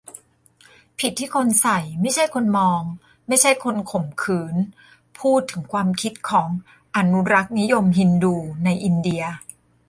[0.99, 2.81] ผิดที่คนใส่ ไม่ใช่คนมอง
[3.27, 4.55] ไม่ใช่คนข่มขืน-
[5.19, 6.47] พูดถึงความคิดของ
[6.95, 8.35] อนุรักษ์นิยมฮินดู
[8.65, 9.23] ในอินเดีย